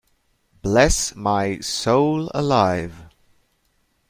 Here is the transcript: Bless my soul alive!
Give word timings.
Bless 0.63 1.15
my 1.15 1.59
soul 1.59 2.31
alive! 2.33 3.05